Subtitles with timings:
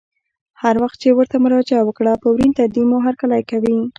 [0.61, 3.77] هر وخت چې ورته مراجعه وکړه په ورین تندي مو هرکلی کوي.